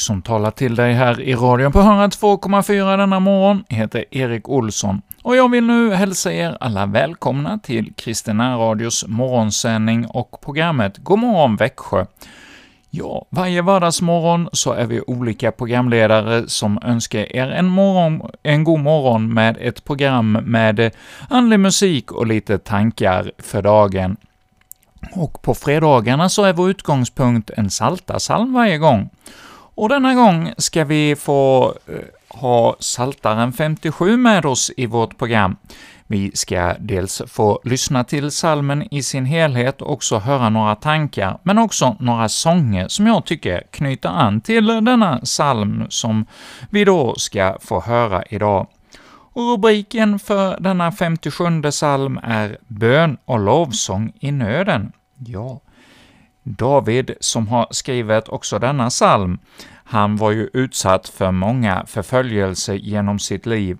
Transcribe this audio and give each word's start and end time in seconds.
Som 0.00 0.22
talar 0.22 0.50
till 0.50 0.74
dig 0.74 0.92
här 0.92 1.20
i 1.20 1.34
radion 1.34 1.72
på 1.72 1.78
102,4 1.78 2.96
denna 2.96 3.20
morgon 3.20 3.64
heter 3.68 4.04
Erik 4.10 4.48
Olsson, 4.48 5.02
och 5.22 5.36
jag 5.36 5.50
vill 5.50 5.64
nu 5.64 5.94
hälsa 5.94 6.32
er 6.32 6.56
alla 6.60 6.86
välkomna 6.86 7.58
till 7.58 7.92
Kristina 7.94 8.56
Radios 8.56 9.04
morgonsändning 9.08 10.06
och 10.06 10.40
programmet 10.40 10.98
God 10.98 11.18
morgon 11.18 11.56
Växjö. 11.56 12.06
Ja, 12.90 13.26
varje 13.30 13.62
vardagsmorgon 13.62 14.48
så 14.52 14.72
är 14.72 14.86
vi 14.86 15.00
olika 15.06 15.52
programledare 15.52 16.48
som 16.48 16.78
önskar 16.82 17.36
er 17.36 17.50
en, 17.50 17.66
morgon, 17.66 18.30
en 18.42 18.64
god 18.64 18.80
morgon 18.80 19.34
med 19.34 19.56
ett 19.60 19.84
program 19.84 20.32
med 20.32 20.90
andlig 21.28 21.60
musik 21.60 22.12
och 22.12 22.26
lite 22.26 22.58
tankar 22.58 23.32
för 23.38 23.62
dagen. 23.62 24.16
Och 25.12 25.42
på 25.42 25.54
fredagarna 25.54 26.28
så 26.28 26.44
är 26.44 26.52
vår 26.52 26.70
utgångspunkt 26.70 27.50
en 27.56 27.70
saltarsalm 27.70 28.52
varje 28.52 28.78
gång. 28.78 29.10
Och 29.80 29.88
denna 29.88 30.14
gång 30.14 30.52
ska 30.58 30.84
vi 30.84 31.16
få 31.16 31.74
eh, 31.86 31.94
ha 32.28 32.76
Saltaren 32.80 33.52
57 33.52 34.16
med 34.16 34.46
oss 34.46 34.70
i 34.76 34.86
vårt 34.86 35.18
program. 35.18 35.56
Vi 36.06 36.30
ska 36.34 36.74
dels 36.78 37.22
få 37.26 37.60
lyssna 37.64 38.04
till 38.04 38.30
salmen 38.30 38.94
i 38.94 39.02
sin 39.02 39.24
helhet 39.24 39.82
och 39.82 39.92
också 39.92 40.18
höra 40.18 40.48
några 40.48 40.74
tankar, 40.74 41.38
men 41.42 41.58
också 41.58 41.96
några 42.00 42.28
sånger 42.28 42.88
som 42.88 43.06
jag 43.06 43.24
tycker 43.24 43.62
knyter 43.70 44.08
an 44.08 44.40
till 44.40 44.66
denna 44.66 45.20
psalm 45.24 45.84
som 45.88 46.26
vi 46.70 46.84
då 46.84 47.14
ska 47.14 47.58
få 47.60 47.80
höra 47.80 48.22
idag. 48.28 48.66
Och 49.32 49.52
rubriken 49.52 50.18
för 50.18 50.60
denna 50.60 50.92
57 50.92 51.44
psalm 51.70 52.20
är 52.22 52.58
”Bön 52.66 53.16
och 53.24 53.38
lovsång 53.40 54.12
i 54.20 54.32
nöden”. 54.32 54.92
Ja, 55.26 55.60
David, 56.58 57.14
som 57.20 57.48
har 57.48 57.66
skrivit 57.70 58.28
också 58.28 58.58
denna 58.58 58.88
psalm, 58.88 59.38
han 59.84 60.16
var 60.16 60.30
ju 60.30 60.50
utsatt 60.52 61.08
för 61.08 61.30
många 61.30 61.84
förföljelser 61.86 62.74
genom 62.74 63.18
sitt 63.18 63.46
liv. 63.46 63.78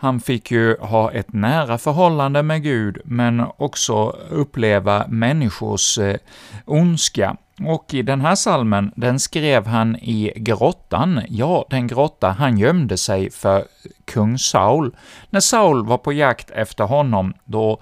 Han 0.00 0.20
fick 0.20 0.50
ju 0.50 0.76
ha 0.76 1.12
ett 1.12 1.32
nära 1.32 1.78
förhållande 1.78 2.42
med 2.42 2.62
Gud, 2.62 2.98
men 3.04 3.44
också 3.56 4.16
uppleva 4.30 5.04
människors 5.08 5.98
eh, 5.98 6.16
ondska. 6.64 7.36
Och 7.64 7.94
i 7.94 8.02
den 8.02 8.20
här 8.20 8.34
salmen, 8.34 8.92
den 8.96 9.20
skrev 9.20 9.66
han 9.66 9.96
i 9.96 10.32
grottan, 10.36 11.20
ja, 11.28 11.66
den 11.70 11.86
grotta 11.86 12.30
han 12.30 12.58
gömde 12.58 12.96
sig 12.96 13.30
för 13.30 13.64
kung 14.04 14.38
Saul. 14.38 14.96
När 15.30 15.40
Saul 15.40 15.86
var 15.86 15.98
på 15.98 16.12
jakt 16.12 16.50
efter 16.50 16.84
honom, 16.84 17.34
då 17.44 17.80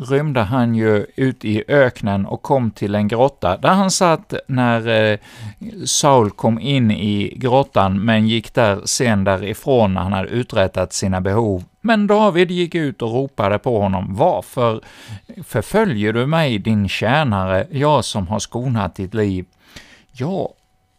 rymde 0.00 0.40
han 0.40 0.74
ju 0.74 1.06
ut 1.16 1.44
i 1.44 1.64
öknen 1.68 2.26
och 2.26 2.42
kom 2.42 2.70
till 2.70 2.94
en 2.94 3.08
grotta, 3.08 3.56
där 3.56 3.68
han 3.68 3.90
satt 3.90 4.34
när 4.46 5.10
eh, 5.12 5.18
Saul 5.84 6.30
kom 6.30 6.60
in 6.60 6.90
i 6.90 7.34
grottan, 7.36 8.04
men 8.04 8.28
gick 8.28 8.54
där 8.54 8.80
sen 8.84 9.24
därifrån 9.24 9.94
när 9.94 10.00
han 10.00 10.12
hade 10.12 10.28
uträttat 10.28 10.92
sina 10.92 11.20
behov. 11.20 11.64
Men 11.80 12.06
David 12.06 12.50
gick 12.50 12.74
ut 12.74 13.02
och 13.02 13.12
ropade 13.12 13.58
på 13.58 13.80
honom, 13.80 14.14
”Varför 14.14 14.80
förföljer 15.44 16.12
du 16.12 16.26
mig, 16.26 16.58
din 16.58 16.88
tjänare, 16.88 17.66
jag 17.70 18.04
som 18.04 18.28
har 18.28 18.38
skonat 18.38 18.94
ditt 18.94 19.14
liv?” 19.14 19.46
Ja, 20.12 20.48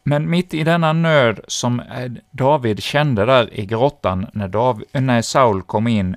men 0.04 0.30
mitt 0.30 0.54
i 0.54 0.64
denna 0.64 0.94
nöd 0.94 1.40
som 1.48 1.80
eh, 1.80 2.12
David 2.32 2.84
kände 2.84 3.26
där 3.26 3.60
i 3.60 3.66
grottan 3.66 4.28
när, 4.34 4.48
David, 4.48 4.88
när 4.92 5.22
Saul 5.22 5.62
kom 5.62 5.88
in, 5.88 6.16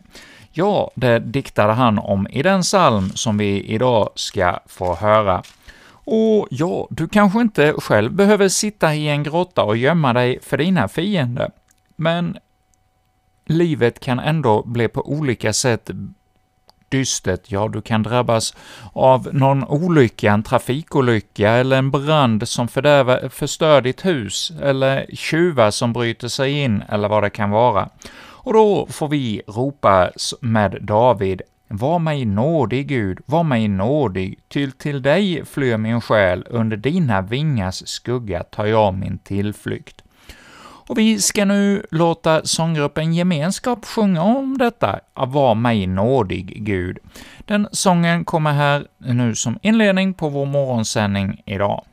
Ja, 0.57 0.91
det 0.95 1.19
diktade 1.19 1.73
han 1.73 1.99
om 1.99 2.27
i 2.31 2.43
den 2.43 2.63
psalm 2.63 3.11
som 3.15 3.39
vi 3.39 3.63
idag 3.63 4.09
ska 4.15 4.59
få 4.67 4.95
höra. 4.95 5.43
Och 5.91 6.49
ja, 6.51 6.87
du 6.91 7.09
kanske 7.09 7.41
inte 7.41 7.73
själv 7.73 8.13
behöver 8.13 8.49
sitta 8.49 8.95
i 8.95 9.09
en 9.09 9.23
grotta 9.23 9.63
och 9.63 9.77
gömma 9.77 10.13
dig 10.13 10.39
för 10.43 10.57
dina 10.57 10.89
fiender, 10.89 11.51
men 11.97 12.37
livet 13.47 14.01
kan 14.01 14.19
ändå 14.19 14.63
bli 14.63 14.89
på 14.89 15.09
olika 15.09 15.53
sätt 15.53 15.91
dystert. 16.89 17.41
Ja, 17.47 17.69
du 17.69 17.83
kan 17.83 18.03
drabbas 18.03 18.55
av 18.93 19.29
någon 19.33 19.65
olycka, 19.65 20.33
en 20.33 20.43
trafikolycka 20.43 21.51
eller 21.51 21.77
en 21.77 21.91
brand 21.91 22.49
som 22.49 22.69
fördärvar, 22.69 23.29
förstör 23.29 23.81
ditt 23.81 24.05
hus, 24.05 24.53
eller 24.63 25.07
tjuvar 25.15 25.71
som 25.71 25.93
bryter 25.93 26.29
sig 26.29 26.53
in, 26.53 26.83
eller 26.89 27.09
vad 27.09 27.23
det 27.23 27.31
kan 27.31 27.51
vara. 27.51 27.89
Och 28.45 28.53
då 28.53 28.87
får 28.87 29.09
vi 29.09 29.43
ropa 29.47 30.11
med 30.41 30.79
David, 30.81 31.43
var 31.69 31.99
mig 31.99 32.25
nådig, 32.25 32.89
Gud, 32.89 33.19
var 33.27 33.43
mig 33.43 33.69
nådig, 33.69 34.39
till 34.49 34.73
till 34.73 35.03
dig 35.03 35.45
flyr 35.45 35.77
min 35.77 36.01
själ, 36.01 36.45
under 36.51 36.77
dina 36.77 37.21
vingars 37.21 37.89
skugga 37.89 38.43
tar 38.43 38.67
jag 38.67 38.95
min 38.95 39.19
tillflykt. 39.19 40.03
Och 40.87 40.99
vi 40.99 41.19
ska 41.19 41.45
nu 41.45 41.87
låta 41.91 42.45
sånggruppen 42.45 43.15
Gemenskap 43.15 43.85
sjunga 43.85 44.23
om 44.23 44.59
detta, 44.59 45.01
var 45.15 45.55
mig 45.55 45.87
nådig, 45.87 46.65
Gud. 46.65 46.99
Den 47.39 47.69
sången 47.73 48.25
kommer 48.25 48.53
här 48.53 48.87
nu 48.99 49.35
som 49.35 49.59
inledning 49.63 50.15
på 50.15 50.29
vår 50.29 50.47
morgonsändning 50.47 51.43
idag. 51.47 51.85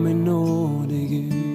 밤에 0.00 0.14
너에게 0.14 1.49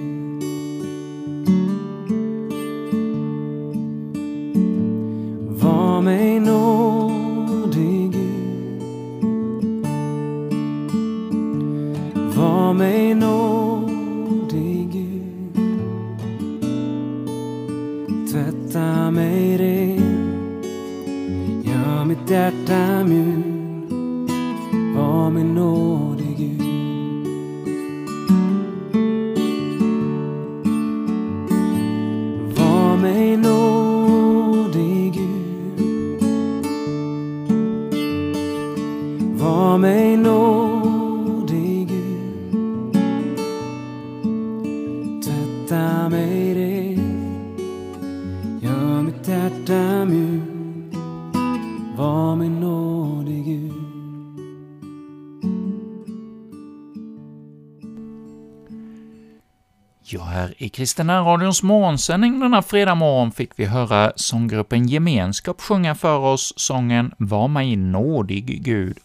Ja, 60.08 60.22
här 60.22 60.54
i 60.58 60.68
Kristina 60.68 61.20
Radions 61.20 61.62
morgonsändning 61.62 62.40
denna 62.40 62.62
fredag 62.62 62.94
morgon 62.94 63.32
fick 63.32 63.50
vi 63.56 63.64
höra 63.64 64.12
sånggruppen 64.16 64.88
Gemenskap 64.88 65.60
sjunga 65.60 65.94
för 65.94 66.18
oss 66.18 66.52
sången 66.56 67.14
”Var 67.18 67.48
mig 67.48 67.76
nådig, 67.76 68.64
Gud”. 68.64 68.98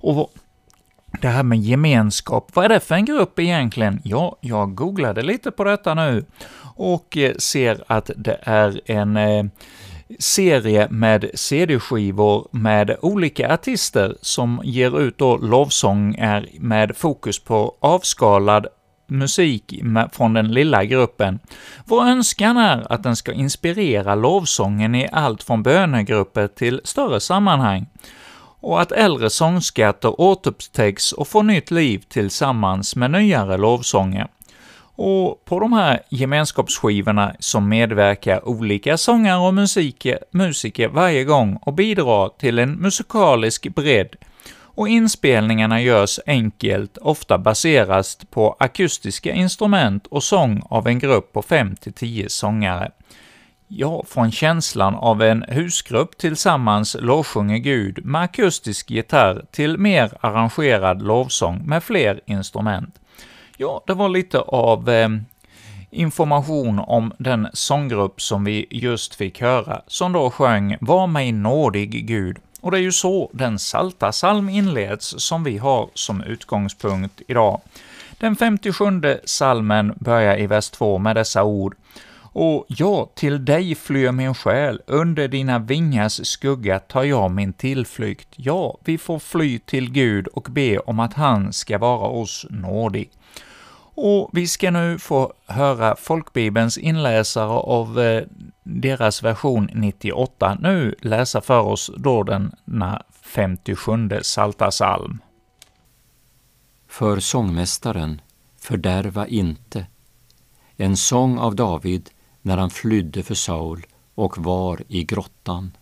Och 0.00 0.32
det 1.20 1.28
här 1.28 1.42
med 1.42 1.60
gemenskap, 1.60 2.50
vad 2.54 2.64
är 2.64 2.68
det 2.68 2.80
för 2.80 2.94
en 2.94 3.04
grupp 3.04 3.38
egentligen? 3.38 4.00
Ja, 4.04 4.36
jag 4.40 4.74
googlade 4.74 5.22
lite 5.22 5.50
på 5.50 5.64
detta 5.64 5.94
nu 5.94 6.24
och 6.76 7.16
eh, 7.16 7.34
ser 7.36 7.84
att 7.86 8.10
det 8.16 8.38
är 8.42 8.80
en 8.90 9.16
eh, 9.16 9.44
serie 10.18 10.88
med 10.90 11.30
CD-skivor 11.34 12.48
med 12.50 12.96
olika 13.02 13.54
artister 13.54 14.16
som 14.20 14.60
ger 14.64 15.00
ut 15.00 15.18
då 15.18 15.36
lovsånger 15.36 16.48
med 16.58 16.96
fokus 16.96 17.38
på 17.38 17.76
avskalad 17.80 18.66
musik 19.06 19.82
från 20.12 20.32
den 20.32 20.52
lilla 20.52 20.84
gruppen. 20.84 21.38
Vår 21.84 22.02
önskan 22.04 22.56
är 22.56 22.92
att 22.92 23.02
den 23.02 23.16
ska 23.16 23.32
inspirera 23.32 24.14
lovsången 24.14 24.94
i 24.94 25.08
allt 25.12 25.42
från 25.42 25.62
bönegrupper 25.62 26.48
till 26.48 26.80
större 26.84 27.20
sammanhang, 27.20 27.86
och 28.60 28.80
att 28.80 28.92
äldre 28.92 29.30
sångskatter 29.30 30.20
återupptäcks 30.20 31.12
och 31.12 31.28
får 31.28 31.42
nytt 31.42 31.70
liv 31.70 32.04
tillsammans 32.08 32.96
med 32.96 33.10
nyare 33.10 33.56
lovsånger. 33.56 34.26
Och 34.96 35.44
på 35.44 35.60
de 35.60 35.72
här 35.72 36.00
gemenskapsskivorna 36.08 37.34
som 37.38 37.68
medverkar 37.68 38.48
olika 38.48 38.96
sångare 38.96 39.46
och 39.46 39.54
musiker, 39.54 40.18
musiker 40.30 40.88
varje 40.88 41.24
gång 41.24 41.58
och 41.62 41.72
bidrar 41.72 42.30
till 42.38 42.58
en 42.58 42.72
musikalisk 42.72 43.74
bredd, 43.74 44.16
och 44.74 44.88
inspelningarna 44.88 45.80
görs 45.80 46.20
enkelt, 46.26 46.98
ofta 46.98 47.38
baserat 47.38 48.24
på 48.30 48.56
akustiska 48.58 49.32
instrument 49.32 50.06
och 50.06 50.22
sång 50.22 50.62
av 50.70 50.86
en 50.86 50.98
grupp 50.98 51.32
på 51.32 51.42
5-10 51.42 52.28
sångare. 52.28 52.90
Ja, 53.68 54.04
från 54.08 54.32
känslan 54.32 54.94
av 54.94 55.22
en 55.22 55.44
husgrupp 55.48 56.18
tillsammans 56.18 56.96
lovsjunger 57.00 57.58
Gud 57.58 58.04
med 58.04 58.22
akustisk 58.22 58.90
gitarr 58.90 59.44
till 59.50 59.78
mer 59.78 60.12
arrangerad 60.20 61.02
lovsång 61.02 61.62
med 61.66 61.84
fler 61.84 62.20
instrument. 62.26 63.00
Ja, 63.56 63.84
det 63.86 63.94
var 63.94 64.08
lite 64.08 64.40
av 64.40 64.88
eh, 64.90 65.08
information 65.90 66.78
om 66.78 67.12
den 67.18 67.48
sånggrupp 67.52 68.20
som 68.20 68.44
vi 68.44 68.66
just 68.70 69.14
fick 69.14 69.40
höra, 69.40 69.82
som 69.86 70.12
då 70.12 70.30
sjöng 70.30 70.76
”Var 70.80 71.06
mig 71.06 71.32
nådig 71.32 72.06
Gud”. 72.06 72.38
Och 72.64 72.70
det 72.70 72.78
är 72.78 72.82
ju 72.82 72.92
så 72.92 73.30
den 73.32 73.58
salta 73.58 74.12
salm 74.12 74.48
inleds 74.48 75.14
som 75.18 75.44
vi 75.44 75.58
har 75.58 75.90
som 75.94 76.22
utgångspunkt 76.22 77.22
idag. 77.28 77.60
Den 78.18 78.36
57 78.36 78.84
salmen 79.24 79.94
börjar 79.96 80.38
i 80.38 80.46
vers 80.46 80.70
2 80.70 80.98
med 80.98 81.16
dessa 81.16 81.44
ord 81.44 81.76
och 82.16 82.64
ja, 82.68 83.10
till 83.14 83.44
dig 83.44 83.74
flyr 83.74 84.12
min 84.12 84.34
själ, 84.34 84.80
under 84.86 85.28
dina 85.28 85.58
vingars 85.58 86.26
skugga 86.26 86.78
tar 86.78 87.02
jag 87.04 87.30
min 87.30 87.52
tillflykt. 87.52 88.28
Ja, 88.36 88.78
vi 88.84 88.98
får 88.98 89.18
fly 89.18 89.58
till 89.58 89.90
Gud 89.90 90.26
och 90.26 90.48
be 90.50 90.78
om 90.78 91.00
att 91.00 91.14
han 91.14 91.52
ska 91.52 91.78
vara 91.78 92.08
oss 92.08 92.46
nådig. 92.50 93.10
Och 93.96 94.30
vi 94.32 94.46
ska 94.46 94.70
nu 94.70 94.98
få 94.98 95.32
höra 95.46 95.96
folkbibelns 95.96 96.78
inläsare 96.78 97.48
av 97.48 98.00
eh, 98.00 98.24
deras 98.64 99.22
version 99.22 99.68
98 99.72 100.58
nu 100.60 100.94
läsa 101.00 101.40
för 101.40 101.60
oss 101.60 101.90
då 101.96 102.22
denna 102.22 103.02
57 103.22 104.10
Salta 104.22 104.70
salm. 104.70 105.18
För 106.86 107.20
sångmästaren, 107.20 108.20
fördärva 108.56 109.26
inte. 109.26 109.86
En 110.76 110.96
sång 110.96 111.38
av 111.38 111.54
David 111.56 112.10
när 112.42 112.56
han 112.56 112.70
flydde 112.70 113.22
för 113.22 113.34
Saul 113.34 113.86
och 114.14 114.38
var 114.38 114.82
i 114.88 115.04
grottan. 115.04 115.76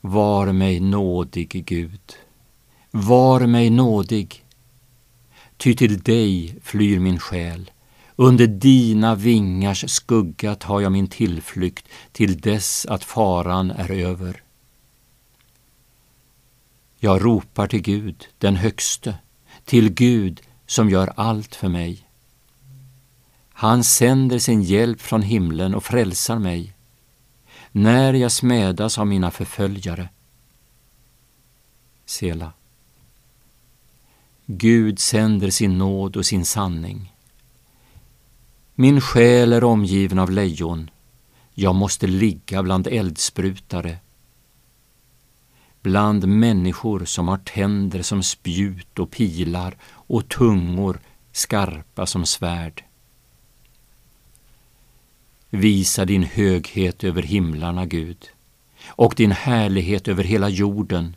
Var 0.00 0.52
mig 0.52 0.80
nådig, 0.80 1.64
Gud, 1.66 2.12
var 2.90 3.46
mig 3.46 3.70
nådig, 3.70 4.44
ty 5.56 5.74
till 5.76 6.00
dig 6.00 6.58
flyr 6.62 6.98
min 6.98 7.18
själ. 7.18 7.70
Under 8.16 8.46
dina 8.46 9.14
vingars 9.14 9.90
skugga 9.90 10.54
tar 10.54 10.80
jag 10.80 10.92
min 10.92 11.08
tillflykt 11.08 11.88
till 12.12 12.40
dess 12.40 12.86
att 12.86 13.04
faran 13.04 13.70
är 13.70 13.90
över. 13.90 14.42
Jag 16.98 17.24
ropar 17.24 17.66
till 17.66 17.82
Gud, 17.82 18.28
den 18.38 18.56
högste, 18.56 19.18
till 19.64 19.92
Gud 19.92 20.40
som 20.66 20.90
gör 20.90 21.12
allt 21.16 21.54
för 21.54 21.68
mig. 21.68 22.06
Han 23.52 23.84
sänder 23.84 24.38
sin 24.38 24.62
hjälp 24.62 25.00
från 25.00 25.22
himlen 25.22 25.74
och 25.74 25.84
frälsar 25.84 26.38
mig 26.38 26.72
när 27.72 28.14
jag 28.14 28.32
smädas 28.32 28.98
av 28.98 29.06
mina 29.06 29.30
förföljare. 29.30 30.08
Sela. 32.06 32.52
Gud 34.46 34.98
sänder 34.98 35.50
sin 35.50 35.78
nåd 35.78 36.16
och 36.16 36.26
sin 36.26 36.44
sanning. 36.44 37.13
Min 38.76 39.00
själ 39.00 39.52
är 39.52 39.64
omgiven 39.64 40.18
av 40.18 40.30
lejon. 40.30 40.90
Jag 41.54 41.74
måste 41.74 42.06
ligga 42.06 42.62
bland 42.62 42.86
eldsprutare, 42.86 43.98
bland 45.82 46.28
människor 46.28 47.04
som 47.04 47.28
har 47.28 47.38
tänder 47.38 48.02
som 48.02 48.22
spjut 48.22 48.98
och 48.98 49.10
pilar 49.10 49.76
och 49.84 50.28
tungor 50.28 51.00
skarpa 51.32 52.06
som 52.06 52.26
svärd. 52.26 52.84
Visa 55.50 56.04
din 56.04 56.22
höghet 56.22 57.04
över 57.04 57.22
himlarna, 57.22 57.86
Gud, 57.86 58.30
och 58.86 59.14
din 59.16 59.32
härlighet 59.32 60.08
över 60.08 60.24
hela 60.24 60.48
jorden. 60.48 61.16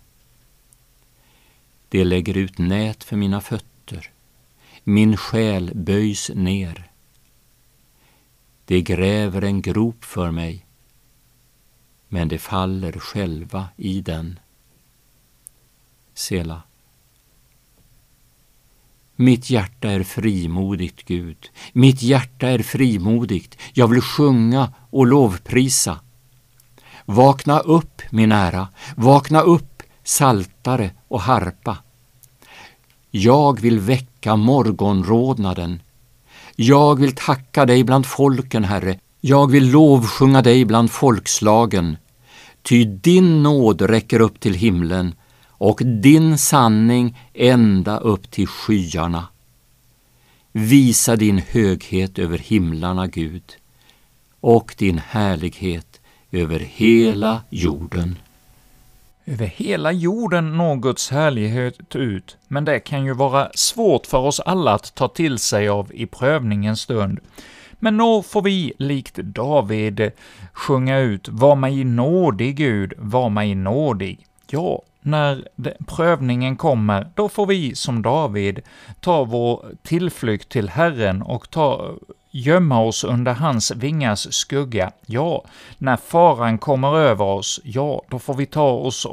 Det 1.90 2.04
lägger 2.04 2.38
ut 2.38 2.58
nät 2.58 3.04
för 3.04 3.16
mina 3.16 3.42
fötter. 3.42 4.10
Min 4.84 5.18
själ 5.18 5.72
böjs 5.76 6.32
ner. 6.36 6.87
De 8.68 8.82
gräver 8.82 9.42
en 9.42 9.62
grop 9.62 10.06
för 10.06 10.32
mig, 10.32 10.66
men 12.08 12.28
de 12.28 12.38
faller 12.38 12.92
själva 12.92 13.68
i 13.78 14.02
den. 14.02 14.40
Sela. 16.14 16.62
Mitt 19.16 19.50
hjärta 19.50 19.92
är 19.92 20.04
frimodigt, 20.04 21.06
Gud. 21.06 21.50
Mitt 21.74 22.02
hjärta 22.02 22.48
är 22.48 22.60
frimodigt. 22.60 23.58
Jag 23.74 23.88
vill 23.88 24.02
sjunga 24.02 24.74
och 24.90 25.08
lovprisa. 25.08 26.00
Vakna 27.06 27.60
upp, 27.60 28.02
min 28.10 28.32
ära. 28.32 28.68
Vakna 28.96 29.42
upp, 29.42 29.84
saltare 30.04 30.92
och 31.08 31.22
harpa. 31.22 31.78
Jag 33.12 33.62
vill 33.62 33.80
väcka 33.80 34.36
morgonrodnaden. 34.36 35.82
Jag 36.60 37.00
vill 37.00 37.16
tacka 37.16 37.66
dig 37.66 37.84
bland 37.84 38.06
folken, 38.06 38.64
Herre. 38.64 39.00
Jag 39.22 39.52
vill 39.52 39.72
lovsjunga 39.72 40.42
dig 40.42 40.66
bland 40.66 40.92
folkslagen. 40.92 41.98
Ty 42.62 42.86
din 42.86 43.44
nåd 43.44 43.82
räcker 43.82 44.20
upp 44.20 44.40
till 44.40 44.54
himlen 44.54 45.16
och 45.48 45.82
din 45.86 46.38
sanning 46.38 47.18
ända 47.34 47.98
upp 47.98 48.32
till 48.32 48.48
skyarna. 48.48 49.28
Visa 50.52 51.16
din 51.16 51.38
höghet 51.38 52.20
över 52.20 52.38
himlarna, 52.38 53.08
Gud, 53.08 53.54
och 54.40 54.76
din 54.78 54.98
härlighet 54.98 56.02
över 56.32 56.60
hela 56.60 57.42
jorden. 57.50 58.16
Över 59.30 59.46
hela 59.46 59.92
jorden 59.92 60.58
når 60.58 60.76
Guds 60.76 61.10
härlighet 61.10 61.96
ut, 61.96 62.38
men 62.48 62.66
det 62.66 62.80
kan 62.80 63.06
ju 63.06 63.14
vara 63.14 63.50
svårt 63.54 64.06
för 64.06 64.18
oss 64.18 64.40
alla 64.40 64.74
att 64.74 64.96
ta 64.96 65.08
till 65.08 65.40
sig 65.40 65.70
av 65.70 65.92
i 65.94 66.06
prövningens 66.06 66.82
stund. 66.82 67.20
Men 67.80 67.98
då 67.98 68.24
får 68.24 68.42
vi, 68.42 68.74
likt 68.78 69.16
David, 69.16 70.12
sjunga 70.54 71.00
ut 71.00 71.30
”Var 71.30 71.56
mig 71.56 71.84
nådig, 71.84 72.56
Gud, 72.56 72.94
var 72.98 73.30
mig 73.30 73.56
nådig”. 73.56 74.26
Ja, 74.50 74.82
när 75.02 75.48
prövningen 75.88 76.56
kommer, 76.56 77.08
då 77.16 77.30
får 77.30 77.46
vi 77.46 77.76
som 77.76 78.02
David 78.02 78.62
ta 79.00 79.24
vår 79.24 79.66
tillflykt 79.84 80.50
till 80.50 80.70
Herren 80.70 81.22
och 81.22 81.50
ta, 81.50 81.94
gömma 82.38 82.82
oss 82.82 83.04
under 83.04 83.34
hans 83.34 83.72
vingars 83.72 84.34
skugga. 84.34 84.92
Ja, 85.06 85.44
när 85.78 85.98
faran 85.98 86.58
kommer 86.58 86.98
över 86.98 87.26
oss, 87.26 87.60
ja, 87.64 88.02
då 88.10 88.20
får 88.20 88.34
vi 88.34 88.46
ta 88.46 88.70
oss 88.70 89.08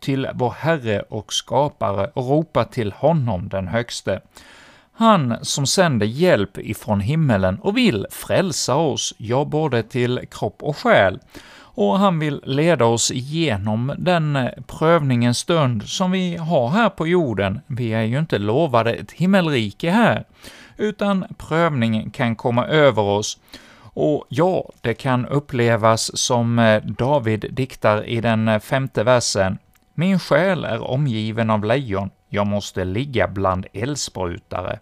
till 0.00 0.28
vår 0.34 0.50
Herre 0.50 1.00
och 1.00 1.32
skapare 1.32 2.10
och 2.14 2.28
ropa 2.28 2.64
till 2.64 2.92
honom, 2.92 3.48
den 3.48 3.68
högste. 3.68 4.20
Han 4.92 5.36
som 5.42 5.66
sänder 5.66 6.06
hjälp 6.06 6.58
ifrån 6.58 7.00
himmelen 7.00 7.58
och 7.58 7.76
vill 7.76 8.06
frälsa 8.10 8.74
oss, 8.74 9.14
ja, 9.18 9.44
både 9.44 9.82
till 9.82 10.20
kropp 10.30 10.62
och 10.62 10.76
själ 10.76 11.18
och 11.76 11.98
han 11.98 12.18
vill 12.18 12.40
leda 12.44 12.84
oss 12.84 13.10
igenom 13.10 13.94
den 13.98 14.36
eh, 14.36 14.50
prövningens 14.66 15.38
stund 15.38 15.82
som 15.82 16.10
vi 16.10 16.36
har 16.36 16.68
här 16.68 16.88
på 16.88 17.06
jorden. 17.06 17.60
Vi 17.66 17.92
är 17.92 18.02
ju 18.02 18.18
inte 18.18 18.38
lovade 18.38 18.92
ett 18.92 19.12
himmelrike 19.12 19.90
här, 19.90 20.24
utan 20.76 21.24
prövningen 21.38 22.10
kan 22.10 22.36
komma 22.36 22.66
över 22.66 23.02
oss. 23.02 23.38
Och 23.98 24.24
ja, 24.28 24.70
det 24.80 24.94
kan 24.94 25.26
upplevas 25.26 26.18
som 26.18 26.58
eh, 26.58 26.82
David 26.82 27.46
diktar 27.50 28.06
i 28.06 28.20
den 28.20 28.48
eh, 28.48 28.58
femte 28.58 29.04
versen. 29.04 29.58
Min 29.94 30.18
själ 30.18 30.64
är 30.64 30.90
omgiven 30.90 31.50
av 31.50 31.64
lejon, 31.64 32.10
jag 32.28 32.46
måste 32.46 32.84
ligga 32.84 33.28
bland 33.28 33.66
eldsprutare. 33.72 34.78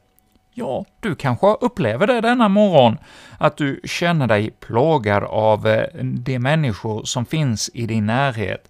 Ja, 0.55 0.85
du 1.01 1.15
kanske 1.15 1.47
upplever 1.47 2.07
det 2.07 2.21
denna 2.21 2.49
morgon, 2.49 2.99
att 3.39 3.57
du 3.57 3.81
känner 3.85 4.27
dig 4.27 4.51
plågad 4.51 5.25
av 5.25 5.67
eh, 5.67 5.87
de 6.03 6.39
människor 6.39 7.05
som 7.05 7.27
finns 7.27 7.71
i 7.75 7.87
din 7.87 8.07
närhet. 8.07 8.69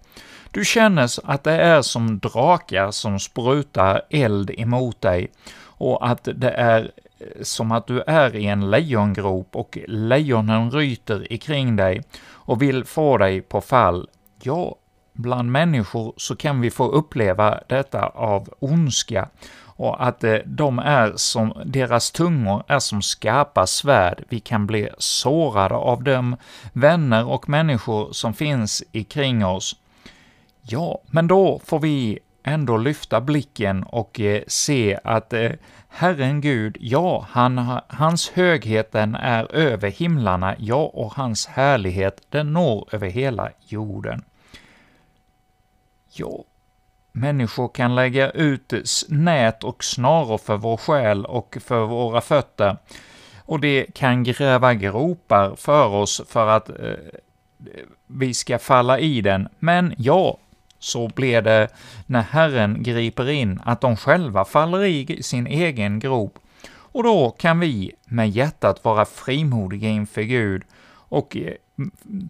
Du 0.51 0.65
känner 0.65 1.09
att 1.23 1.43
det 1.43 1.61
är 1.61 1.81
som 1.81 2.19
drakar 2.19 2.91
som 2.91 3.19
sprutar 3.19 4.01
eld 4.09 4.51
emot 4.57 5.01
dig 5.01 5.31
och 5.77 6.07
att 6.09 6.27
det 6.35 6.51
är 6.51 6.91
som 7.41 7.71
att 7.71 7.87
du 7.87 8.01
är 8.01 8.35
i 8.35 8.45
en 8.45 8.71
lejongrop 8.71 9.55
och 9.55 9.77
lejonen 9.87 10.71
ryter 10.71 11.33
ikring 11.33 11.75
dig 11.75 12.03
och 12.27 12.61
vill 12.61 12.83
få 12.83 13.17
dig 13.17 13.41
på 13.41 13.61
fall. 13.61 14.09
Ja, 14.41 14.75
bland 15.13 15.51
människor 15.51 16.13
så 16.17 16.35
kan 16.35 16.61
vi 16.61 16.71
få 16.71 16.87
uppleva 16.87 17.59
detta 17.67 18.07
av 18.07 18.49
ondska 18.59 19.29
och 19.77 20.07
att 20.07 20.23
eh, 20.23 20.37
de 20.45 20.79
är 20.79 21.13
som, 21.15 21.53
deras 21.65 22.11
tungor 22.11 22.63
är 22.67 22.79
som 22.79 23.01
skarpa 23.01 23.67
svärd. 23.67 24.23
Vi 24.29 24.39
kan 24.39 24.67
bli 24.67 24.89
sårade 24.97 25.75
av 25.75 26.03
dem, 26.03 26.35
vänner 26.73 27.27
och 27.27 27.49
människor 27.49 28.11
som 28.11 28.33
finns 28.33 28.83
ikring 28.91 29.45
oss. 29.45 29.75
Ja, 30.61 31.01
men 31.07 31.27
då 31.27 31.61
får 31.65 31.79
vi 31.79 32.19
ändå 32.43 32.77
lyfta 32.77 33.21
blicken 33.21 33.83
och 33.83 34.19
eh, 34.19 34.43
se 34.47 34.99
att 35.03 35.33
eh, 35.33 35.51
Herren 35.97 36.41
Gud, 36.41 36.77
ja, 36.79 37.27
han, 37.29 37.79
hans 37.87 38.29
höghet 38.29 38.91
den 38.91 39.15
är 39.15 39.55
över 39.55 39.89
himlarna, 39.89 40.55
ja, 40.59 40.91
och 40.93 41.13
hans 41.13 41.47
härlighet 41.47 42.21
den 42.29 42.53
når 42.53 42.87
över 42.91 43.09
hela 43.09 43.49
jorden. 43.67 44.23
Ja, 46.13 46.43
människor 47.11 47.67
kan 47.67 47.95
lägga 47.95 48.29
ut 48.29 48.73
nät 49.09 49.63
och 49.63 49.83
snaror 49.83 50.37
för 50.37 50.57
vår 50.57 50.77
själ 50.77 51.25
och 51.25 51.57
för 51.61 51.85
våra 51.85 52.21
fötter, 52.21 52.77
och 53.37 53.59
det 53.59 53.85
kan 53.93 54.23
gräva 54.23 54.73
gropar 54.73 55.55
för 55.55 55.87
oss 55.87 56.21
för 56.27 56.47
att 56.47 56.69
eh, 56.69 56.75
vi 58.07 58.33
ska 58.33 58.59
falla 58.59 58.99
i 58.99 59.21
den. 59.21 59.47
Men 59.59 59.93
ja, 59.97 60.37
så 60.85 61.07
blir 61.07 61.41
det 61.41 61.67
när 62.05 62.21
Herren 62.21 62.83
griper 62.83 63.29
in 63.29 63.59
att 63.65 63.81
de 63.81 63.95
själva 63.95 64.45
faller 64.45 64.83
i 64.83 65.23
sin 65.23 65.47
egen 65.47 65.99
grop, 65.99 66.39
och 66.67 67.03
då 67.03 67.29
kan 67.29 67.59
vi 67.59 67.91
med 68.05 68.29
hjärtat 68.29 68.83
vara 68.83 69.05
frimodiga 69.05 69.89
inför 69.89 70.21
Gud 70.21 70.63
och 71.09 71.37
eh, 71.37 71.53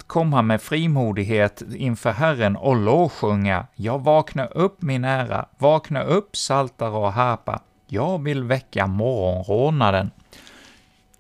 komma 0.07 0.41
med 0.41 0.61
frimodighet 0.61 1.63
inför 1.75 2.11
Herren 2.11 2.55
och 2.55 2.75
lovsjunga 2.75 3.67
”Jag 3.75 4.03
vakna 4.03 4.45
upp 4.45 4.81
min 4.81 5.03
ära, 5.05 5.45
vakna 5.57 6.03
upp 6.03 6.35
saltare 6.35 6.91
och 6.95 7.13
harpa, 7.13 7.59
jag 7.87 8.23
vill 8.23 8.43
väcka 8.43 8.87
morgonrådnaden”. 8.87 10.11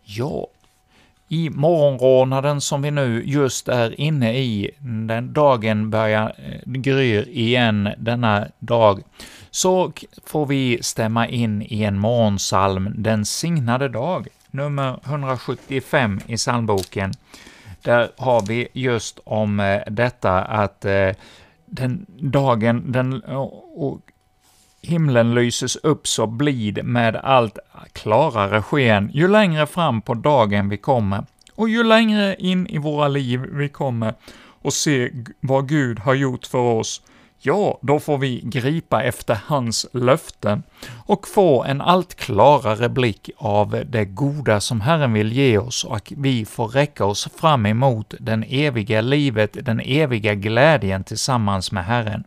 Ja, 0.03 0.47
i 1.35 1.49
morgonrådnaden 1.49 2.61
som 2.61 2.81
vi 2.81 2.91
nu 2.91 3.23
just 3.25 3.67
är 3.67 4.01
inne 4.01 4.37
i, 4.37 4.71
den 4.79 5.33
dagen 5.33 5.89
börjar 5.89 6.35
gry 6.65 6.81
gryr 6.81 7.29
igen 7.29 7.89
denna 7.97 8.47
dag, 8.59 9.03
så 9.51 9.91
får 10.25 10.45
vi 10.45 10.79
stämma 10.81 11.27
in 11.27 11.61
i 11.61 11.83
en 11.83 11.99
morgonsalm, 11.99 12.93
Den 12.97 13.25
signade 13.25 13.89
dag, 13.89 14.27
nummer 14.51 14.99
175 15.05 16.19
i 16.27 16.37
psalmboken. 16.37 17.11
Där 17.81 18.09
har 18.17 18.41
vi 18.47 18.67
just 18.73 19.19
om 19.23 19.59
eh, 19.59 19.81
detta 19.87 20.41
att 20.41 20.85
eh, 20.85 21.09
den 21.65 22.05
dagen, 22.19 22.91
den, 22.91 23.21
och 23.75 24.04
himlen 24.85 25.35
lyses 25.35 25.75
upp 25.75 26.07
så 26.07 26.27
blid 26.27 26.85
med 26.85 27.15
allt 27.15 27.59
klarare 27.93 28.61
sken 28.61 29.11
ju 29.13 29.27
längre 29.27 29.65
fram 29.65 30.01
på 30.01 30.13
dagen 30.13 30.69
vi 30.69 30.77
kommer, 30.77 31.25
och 31.55 31.69
ju 31.69 31.83
längre 31.83 32.35
in 32.39 32.67
i 32.67 32.77
våra 32.77 33.07
liv 33.07 33.39
vi 33.51 33.69
kommer 33.69 34.13
och 34.61 34.73
se 34.73 35.11
vad 35.39 35.69
Gud 35.69 35.99
har 35.99 36.13
gjort 36.13 36.45
för 36.45 36.59
oss, 36.59 37.01
ja, 37.39 37.79
då 37.81 37.99
får 37.99 38.17
vi 38.17 38.41
gripa 38.43 39.03
efter 39.03 39.37
hans 39.45 39.85
löften 39.93 40.63
och 41.05 41.27
få 41.27 41.63
en 41.63 41.81
allt 41.81 42.15
klarare 42.15 42.89
blick 42.89 43.29
av 43.37 43.83
det 43.89 44.05
goda 44.05 44.59
som 44.59 44.81
Herren 44.81 45.13
vill 45.13 45.33
ge 45.33 45.57
oss 45.57 45.83
och 45.83 46.13
vi 46.17 46.45
får 46.45 46.67
räcka 46.67 47.05
oss 47.05 47.29
fram 47.35 47.65
emot 47.65 48.13
den 48.19 48.43
eviga 48.43 49.01
livet, 49.01 49.57
den 49.65 49.79
eviga 49.79 50.35
glädjen 50.35 51.03
tillsammans 51.03 51.71
med 51.71 51.85
Herren. 51.85 52.23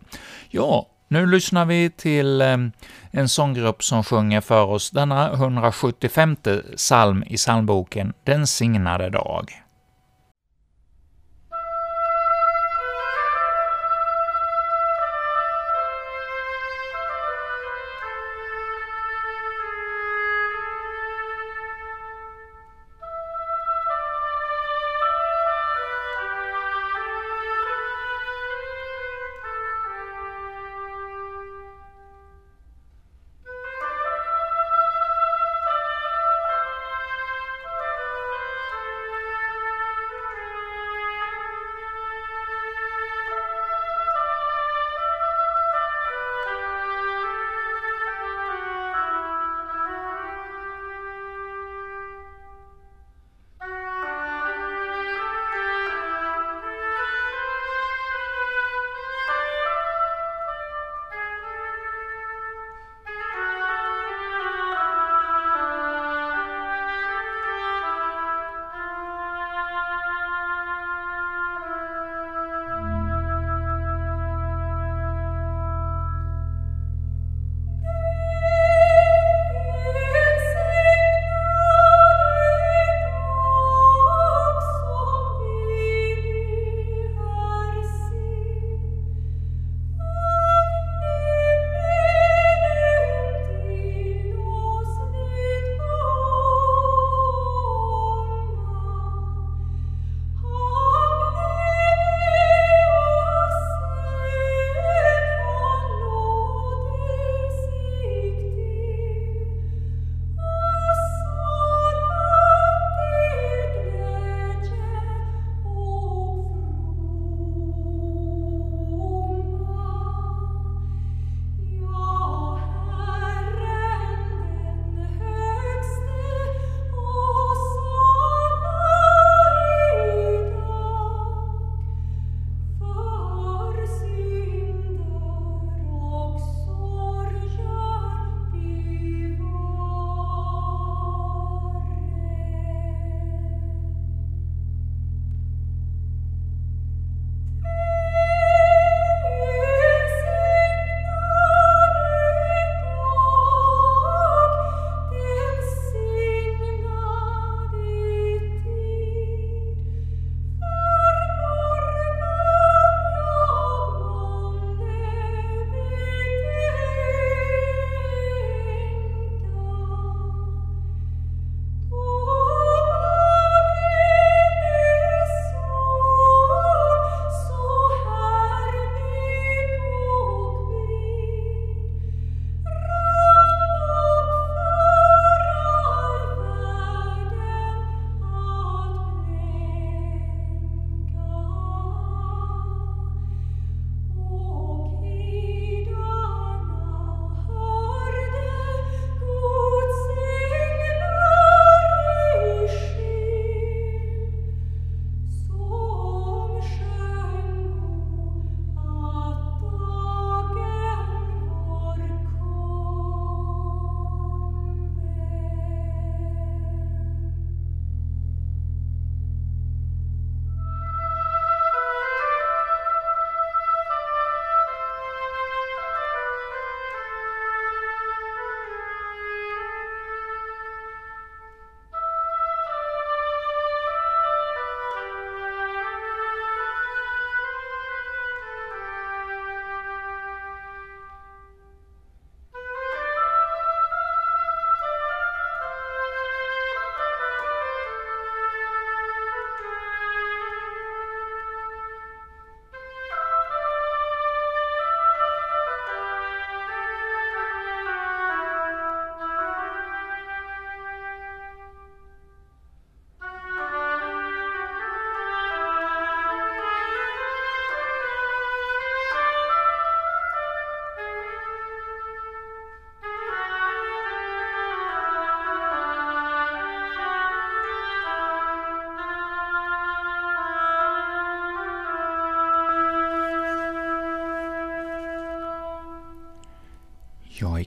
Ja, 0.49 0.87
nu 1.09 1.27
lyssnar 1.27 1.65
vi 1.65 1.91
till 1.91 2.41
ehm, 2.41 2.73
en 3.11 3.29
sånggrupp 3.29 3.85
som 3.85 4.05
sjunger 4.05 4.41
för 4.41 4.65
oss 4.65 4.91
denna 4.91 5.33
175 5.33 6.37
psalm 6.77 7.25
i 7.27 7.37
psalmboken, 7.37 8.13
Den 8.25 8.47
signade 8.47 9.11
dag. 9.11 9.63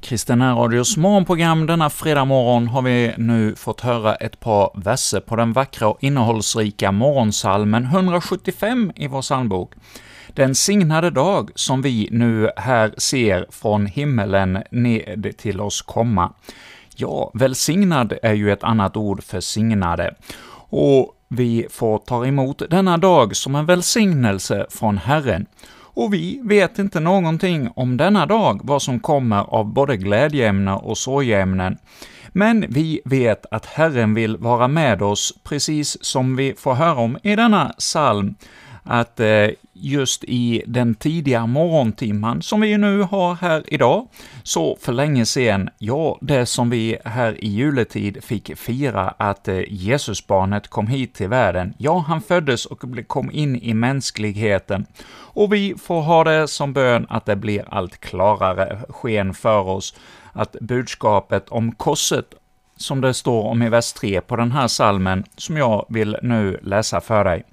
Kristen 0.02 0.56
radios 0.56 0.98
morgonprogram 0.98 1.66
denna 1.66 1.90
fredag 1.90 2.26
morgon 2.26 2.68
har 2.68 2.82
vi 2.82 3.14
nu 3.18 3.56
fått 3.56 3.82
höra 3.82 4.16
ett 4.16 4.40
par 4.40 4.72
verser 4.84 5.20
på 5.20 5.36
den 5.36 5.54
vackra 5.54 5.88
och 5.88 6.04
innehållsrika 6.04 6.92
morgonsalmen 6.92 7.86
175 7.86 8.92
i 8.96 9.08
vår 9.08 9.22
psalmbok. 9.22 9.74
Den 10.28 10.56
signade 10.56 11.10
dag 11.10 11.52
som 11.56 11.82
vi 11.82 12.10
nu 12.12 12.50
här 12.56 12.94
ser 12.98 13.46
från 13.50 13.86
himmelen 13.86 14.64
ned 14.72 15.34
till 15.38 15.62
oss 15.62 15.82
komma. 15.82 16.34
Ja, 16.96 17.32
välsignad 17.34 18.14
är 18.24 18.34
ju 18.34 18.52
ett 18.52 18.64
annat 18.64 18.98
ord 18.98 19.24
för 19.24 19.40
signade, 19.40 20.16
och 20.70 21.16
vi 21.28 21.68
får 21.70 21.98
ta 21.98 22.26
emot 22.26 22.62
denna 22.70 22.98
dag 22.98 23.36
som 23.36 23.56
en 23.56 23.66
välsignelse 23.66 24.66
från 24.70 24.98
Herren 24.98 25.46
och 25.94 26.14
vi 26.14 26.40
vet 26.44 26.80
inte 26.80 27.00
någonting 27.00 27.70
om 27.76 27.98
denna 27.98 28.26
dag, 28.26 28.62
vad 28.64 28.82
som 28.82 29.00
kommer 29.00 29.54
av 29.54 29.74
både 29.74 29.98
glädjeämnen 29.98 30.74
och 30.74 30.98
sorgeämnen. 30.98 31.78
Men 32.30 32.66
vi 32.70 33.02
vet 33.06 33.46
att 33.52 33.66
Herren 33.66 34.14
vill 34.14 34.38
vara 34.38 34.68
med 34.68 35.02
oss, 35.02 35.34
precis 35.44 36.04
som 36.04 36.36
vi 36.36 36.54
får 36.58 36.74
höra 36.74 37.00
om 37.00 37.18
i 37.24 37.36
denna 37.36 37.74
psalm, 37.78 38.36
att 38.84 39.20
eh, 39.20 39.48
just 39.74 40.24
i 40.24 40.64
den 40.68 40.96
tidiga 40.96 41.46
morgontimman 41.46 42.42
som 42.42 42.62
vi 42.62 42.78
nu 42.78 43.02
har 43.02 43.36
här 43.36 43.64
idag, 43.68 44.08
så 44.44 44.78
för 44.82 44.94
länge 44.94 45.26
sedan, 45.26 45.70
ja, 45.78 46.18
det 46.22 46.46
som 46.46 46.70
vi 46.70 46.98
här 47.06 47.44
i 47.44 47.48
juletid 47.48 48.24
fick 48.24 48.58
fira 48.58 49.14
att 49.18 49.48
eh, 49.48 49.62
Jesusbarnet 49.68 50.68
kom 50.68 50.88
hit 50.88 51.14
till 51.14 51.28
världen, 51.28 51.74
ja, 51.78 51.98
han 52.08 52.22
föddes 52.22 52.66
och 52.66 52.84
kom 53.08 53.32
in 53.32 53.56
i 53.56 53.74
mänskligheten, 53.74 54.86
och 55.34 55.54
vi 55.54 55.76
får 55.82 56.02
ha 56.02 56.24
det 56.24 56.48
som 56.48 56.74
bön 56.74 57.06
att 57.10 57.26
det 57.26 57.36
blir 57.36 57.66
allt 57.70 57.98
klarare 58.00 58.80
sken 58.90 59.34
för 59.34 59.68
oss, 59.68 59.96
att 60.34 60.52
budskapet 60.62 61.50
om 61.50 61.72
korset 61.72 62.26
som 62.78 63.02
det 63.02 63.14
står 63.14 63.44
om 63.44 63.62
i 63.62 63.70
vers 63.70 63.94
3 63.94 64.22
på 64.22 64.36
den 64.36 64.52
här 64.52 64.68
salmen, 64.68 65.24
som 65.38 65.58
jag 65.58 65.86
vill 65.90 66.18
nu 66.22 66.60
läsa 66.64 67.02
för 67.02 67.24
dig. 67.24 67.44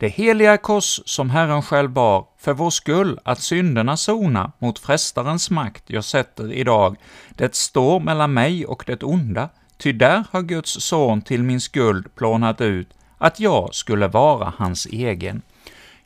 Det 0.00 0.08
heliga 0.08 0.56
kors 0.56 1.00
som 1.04 1.30
Herren 1.30 1.62
själv 1.62 1.90
bar, 1.90 2.26
för 2.38 2.52
vår 2.52 2.70
skull, 2.70 3.18
att 3.24 3.40
synderna 3.40 3.96
sona 3.96 4.52
mot 4.58 4.78
frestarens 4.78 5.50
makt 5.50 5.84
jag 5.86 6.04
sätter 6.04 6.52
idag, 6.52 6.96
det 7.30 7.54
står 7.54 8.00
mellan 8.00 8.32
mig 8.32 8.66
och 8.66 8.84
det 8.86 9.02
onda, 9.02 9.48
ty 9.76 9.92
där 9.92 10.24
har 10.30 10.42
Guds 10.42 10.80
son 10.80 11.22
till 11.22 11.42
min 11.42 11.60
skuld 11.60 12.14
plånat 12.14 12.60
ut, 12.60 12.88
att 13.18 13.40
jag 13.40 13.74
skulle 13.74 14.08
vara 14.08 14.52
hans 14.56 14.86
egen. 14.86 15.42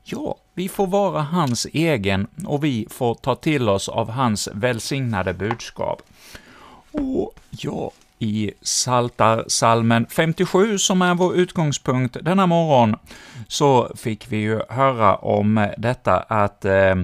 Ja, 0.05 0.37
vi 0.55 0.69
får 0.69 0.87
vara 0.87 1.23
hans 1.23 1.67
egen, 1.73 2.27
och 2.47 2.65
vi 2.65 2.87
får 2.91 3.15
ta 3.15 3.35
till 3.35 3.69
oss 3.69 3.89
av 3.89 4.11
hans 4.11 4.49
välsignade 4.53 5.35
budskap. 5.35 6.03
Och 6.93 7.35
ja, 7.51 7.91
i 8.25 8.53
Saltar-salmen 8.63 10.07
57, 10.11 10.79
som 10.79 11.03
är 11.03 11.15
vår 11.15 11.37
utgångspunkt 11.37 12.17
denna 12.23 12.47
morgon, 12.47 12.97
så 13.49 13.93
fick 13.97 14.33
vi 14.33 14.37
ju 14.37 14.61
höra 14.69 15.17
om 15.17 15.69
detta 15.79 16.19
att 16.19 16.65
eh, 16.65 16.95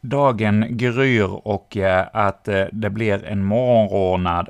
dagen 0.00 0.66
gryr 0.70 1.46
och 1.46 1.76
eh, 1.76 2.06
att 2.12 2.48
eh, 2.48 2.64
det 2.72 2.90
blir 2.90 3.24
en 3.24 3.44
morgonrånad. 3.44 4.48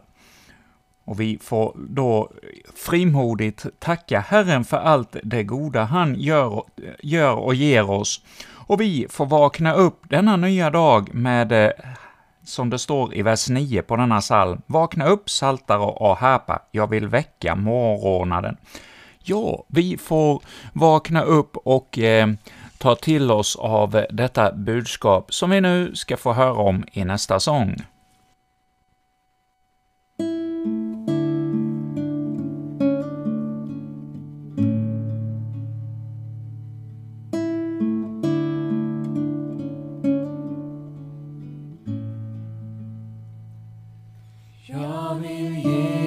Och 1.04 1.20
vi 1.20 1.38
får 1.42 1.76
då 1.76 2.30
frimodigt 2.76 3.66
tacka 3.78 4.20
Herren 4.20 4.64
för 4.64 4.76
allt 4.76 5.16
det 5.22 5.42
goda 5.42 5.84
han 5.84 6.14
gör, 6.14 6.62
gör 7.02 7.34
och 7.34 7.54
ger 7.54 7.90
oss. 7.90 8.20
Och 8.54 8.80
vi 8.80 9.06
får 9.10 9.26
vakna 9.26 9.74
upp 9.74 10.00
denna 10.08 10.36
nya 10.36 10.70
dag 10.70 11.14
med 11.14 11.52
eh, 11.52 11.70
som 12.48 12.70
det 12.70 12.78
står 12.78 13.14
i 13.14 13.22
vers 13.22 13.48
9 13.48 13.82
på 13.82 13.96
denna 13.96 14.20
psalm, 14.20 14.62
”Vakna 14.66 15.06
upp, 15.06 15.30
saltare 15.30 15.78
och 15.78 16.16
härpa, 16.16 16.62
jag 16.70 16.90
vill 16.90 17.08
väcka 17.08 17.54
morgonrånaden”. 17.54 18.56
Ja, 19.18 19.64
vi 19.68 19.98
får 19.98 20.42
vakna 20.72 21.22
upp 21.22 21.56
och 21.56 21.98
eh, 21.98 22.28
ta 22.78 22.94
till 22.94 23.30
oss 23.30 23.56
av 23.56 24.04
detta 24.10 24.52
budskap 24.52 25.34
som 25.34 25.50
vi 25.50 25.60
nu 25.60 25.94
ska 25.94 26.16
få 26.16 26.32
höra 26.32 26.52
om 26.52 26.84
i 26.92 27.04
nästa 27.04 27.40
sång. 27.40 27.76
Så 45.62 45.97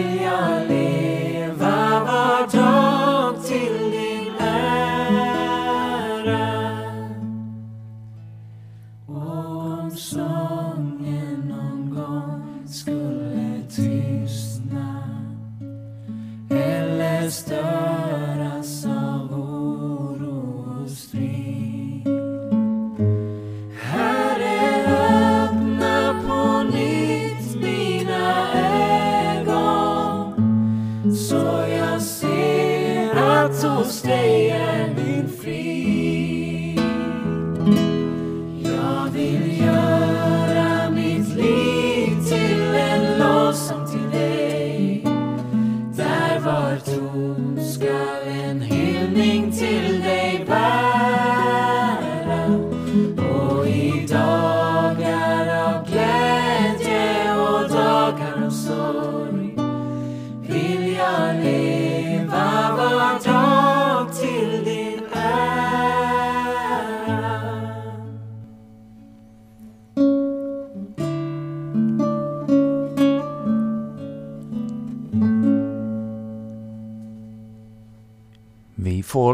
jag 0.00 0.61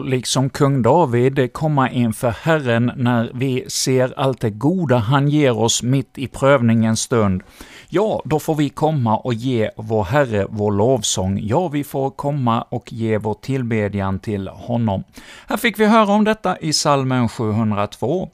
liksom 0.01 0.51
kung 0.51 0.83
David 0.83 1.53
komma 1.53 1.91
inför 1.91 2.31
Herren 2.31 2.93
när 2.97 3.31
vi 3.35 3.65
ser 3.69 4.15
allt 4.17 4.41
det 4.41 4.51
goda 4.51 4.97
han 4.97 5.29
ger 5.29 5.59
oss 5.59 5.83
mitt 5.83 6.19
i 6.19 6.27
prövningens 6.27 7.01
stund, 7.01 7.43
ja, 7.89 8.23
då 8.25 8.39
får 8.39 8.55
vi 8.55 8.69
komma 8.69 9.17
och 9.17 9.35
ge 9.35 9.71
vår 9.77 10.05
Herre 10.05 10.47
vår 10.51 10.73
lovsång. 10.73 11.41
Ja, 11.43 11.69
vi 11.69 11.85
får 11.85 12.11
komma 12.11 12.63
och 12.63 12.93
ge 12.93 13.19
vår 13.19 13.35
tillbedjan 13.35 14.19
till 14.19 14.49
honom. 14.49 15.05
Här 15.47 15.57
fick 15.57 15.79
vi 15.79 15.87
höra 15.87 16.13
om 16.13 16.25
detta 16.25 16.59
i 16.59 16.73
salmen 16.73 17.29
702 17.29 18.29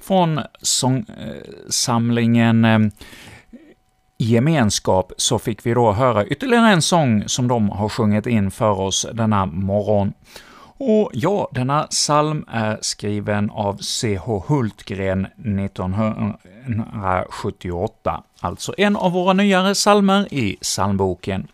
från 0.00 0.40
sångsamlingen 0.62 2.64
eh, 2.64 2.78
gemenskap 4.20 5.12
så 5.16 5.38
fick 5.38 5.66
vi 5.66 5.74
då 5.74 5.92
höra 5.92 6.26
ytterligare 6.26 6.72
en 6.72 6.82
sång 6.82 7.24
som 7.26 7.48
de 7.48 7.70
har 7.70 7.88
sjungit 7.88 8.26
in 8.26 8.50
för 8.50 8.80
oss 8.80 9.06
denna 9.12 9.46
morgon. 9.46 10.12
Och 10.82 11.10
ja, 11.12 11.48
denna 11.52 11.82
psalm 11.82 12.44
är 12.48 12.78
skriven 12.80 13.50
av 13.50 13.76
C.H. 13.76 14.44
Hultgren 14.46 15.24
1978, 15.24 18.22
alltså 18.40 18.74
en 18.78 18.96
av 18.96 19.12
våra 19.12 19.32
nyare 19.32 19.74
psalmer 19.74 20.34
i 20.34 20.56
psalmboken. 20.56 21.46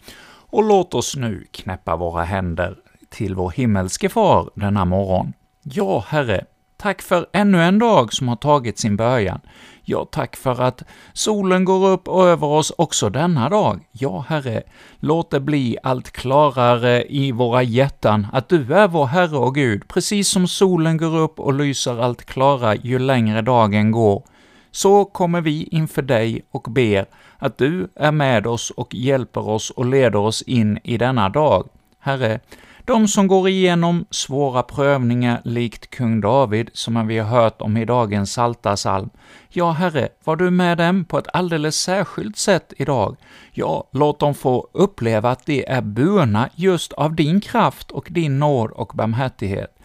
Och 0.50 0.64
låt 0.64 0.94
oss 0.94 1.16
nu 1.16 1.46
knäppa 1.50 1.96
våra 1.96 2.24
händer 2.24 2.76
till 3.08 3.34
vår 3.34 3.50
himmelske 3.50 4.08
far 4.08 4.50
denna 4.54 4.84
morgon. 4.84 5.32
Ja, 5.62 6.04
Herre, 6.08 6.44
tack 6.76 7.02
för 7.02 7.26
ännu 7.32 7.62
en 7.62 7.78
dag 7.78 8.12
som 8.12 8.28
har 8.28 8.36
tagit 8.36 8.78
sin 8.78 8.96
början. 8.96 9.40
Ja, 9.82 10.04
tack 10.10 10.36
för 10.36 10.62
att 10.62 10.82
solen 11.12 11.64
går 11.64 11.88
upp 11.88 12.08
över 12.08 12.46
oss 12.46 12.72
också 12.78 13.10
denna 13.10 13.48
dag. 13.48 13.80
Ja, 13.92 14.24
Herre, 14.28 14.62
låt 15.00 15.30
det 15.30 15.40
bli 15.40 15.76
allt 15.82 16.10
klarare 16.10 17.04
i 17.08 17.32
våra 17.32 17.62
hjärtan 17.62 18.26
att 18.32 18.48
du 18.48 18.74
är 18.74 18.88
vår 18.88 19.06
Herre 19.06 19.36
och 19.36 19.54
Gud, 19.54 19.88
precis 19.88 20.28
som 20.28 20.48
solen 20.48 20.96
går 20.96 21.18
upp 21.18 21.40
och 21.40 21.54
lyser 21.54 22.02
allt 22.02 22.24
klarare 22.24 22.78
ju 22.82 22.98
längre 22.98 23.42
dagen 23.42 23.90
går. 23.90 24.22
Så 24.70 25.04
kommer 25.04 25.40
vi 25.40 25.64
inför 25.64 26.02
dig 26.02 26.42
och 26.50 26.62
ber 26.62 27.06
att 27.38 27.58
du 27.58 27.88
är 27.94 28.12
med 28.12 28.46
oss 28.46 28.70
och 28.70 28.94
hjälper 28.94 29.48
oss 29.48 29.70
och 29.70 29.86
leder 29.86 30.18
oss 30.18 30.42
in 30.42 30.78
i 30.84 30.98
denna 30.98 31.28
dag. 31.28 31.68
Herre, 31.98 32.40
de 32.86 33.08
som 33.08 33.26
går 33.26 33.48
igenom 33.48 34.06
svåra 34.10 34.62
prövningar 34.62 35.40
likt 35.44 35.90
kung 35.90 36.20
David, 36.20 36.70
som 36.72 37.06
vi 37.06 37.18
har 37.18 37.40
hört 37.40 37.62
om 37.62 37.76
i 37.76 37.84
dagens 37.84 38.30
Psaltarpsalm. 38.30 39.10
Ja, 39.48 39.70
Herre, 39.70 40.08
var 40.24 40.36
du 40.36 40.50
med 40.50 40.78
dem 40.78 41.04
på 41.04 41.18
ett 41.18 41.28
alldeles 41.32 41.76
särskilt 41.76 42.36
sätt 42.36 42.72
idag. 42.76 43.16
Ja, 43.52 43.88
låt 43.92 44.18
dem 44.18 44.34
få 44.34 44.68
uppleva 44.72 45.30
att 45.30 45.46
de 45.46 45.64
är 45.68 45.80
burna 45.80 46.48
just 46.54 46.92
av 46.92 47.14
din 47.14 47.40
kraft 47.40 47.90
och 47.90 48.08
din 48.10 48.38
nåd 48.38 48.70
och 48.70 48.92
barmhärtighet. 48.94 49.78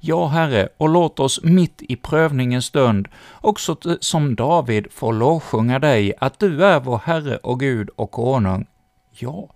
Ja, 0.00 0.26
Herre, 0.26 0.68
och 0.76 0.88
låt 0.88 1.20
oss 1.20 1.40
mitt 1.42 1.82
i 1.82 1.96
prövningens 1.96 2.64
stund 2.64 3.08
också 3.40 3.76
som 4.00 4.34
David 4.34 4.86
få 4.90 5.12
lovsjunga 5.12 5.78
dig, 5.78 6.14
att 6.18 6.38
du 6.38 6.64
är 6.64 6.80
vår 6.80 7.00
Herre 7.04 7.36
och 7.36 7.60
Gud 7.60 7.88
och 7.96 8.10
konung. 8.10 8.66
Ja, 9.10 9.48